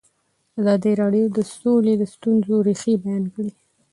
[0.59, 3.51] ازادي راډیو د سوله د ستونزو رېښه بیان کړې.